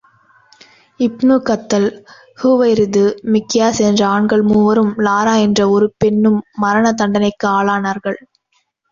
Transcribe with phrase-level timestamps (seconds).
[0.99, 1.85] இப்னு Khatal,
[2.39, 3.03] Huwairith,
[3.25, 8.19] Miqyas என்ற ஆண்கள் மூவரும், லாரா என்ற ஒரு பெண்ணும் மரண தண்டனைக்கு ஆளானார்கள்.